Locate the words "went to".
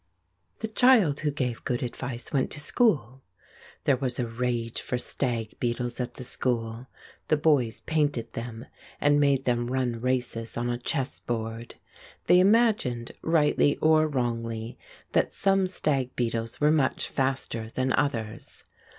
2.33-2.59